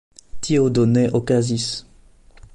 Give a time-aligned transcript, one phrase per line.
[0.47, 1.69] Tio do ne okazis.